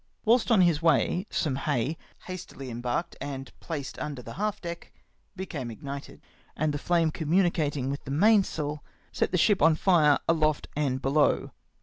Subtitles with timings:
[0.25, 1.95] Whilst on his way, some hay,
[2.25, 4.91] hastily em barked and placed under the half deck,
[5.35, 6.21] became ignited,
[6.57, 11.51] and the flame communicatino^ v.dtli the mainsail set the ship on fire aloft and below.